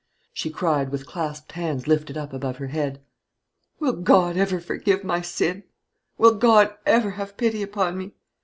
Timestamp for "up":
2.17-2.33